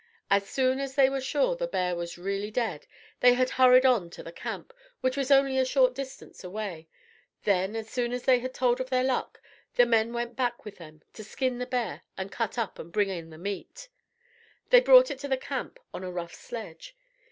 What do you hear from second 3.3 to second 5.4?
had hurried on to the camp, which was